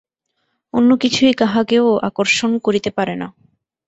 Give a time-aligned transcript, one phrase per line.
[0.73, 3.27] অন্য কিছুই কাহাকেও আকর্ষণ করিতে পারে না।